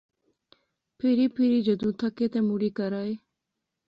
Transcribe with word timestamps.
پھری 0.97 1.25
پھری 1.35 1.59
جذوں 1.65 1.93
تھکے 1.99 2.25
تے 2.33 2.39
مُڑی 2.47 2.69
کہرا 2.77 3.01
آئے 3.03 3.13